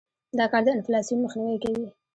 [0.37, 1.85] دا کار د انفلاسیون مخنیوى کوي.